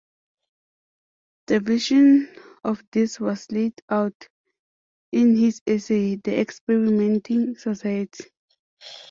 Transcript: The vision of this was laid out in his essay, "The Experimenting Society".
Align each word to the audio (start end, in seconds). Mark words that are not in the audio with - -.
The 1.45 1.59
vision 1.59 2.33
of 2.63 2.81
this 2.91 3.19
was 3.19 3.51
laid 3.51 3.79
out 3.87 4.27
in 5.11 5.37
his 5.37 5.61
essay, 5.67 6.15
"The 6.15 6.39
Experimenting 6.39 7.55
Society". 7.59 8.23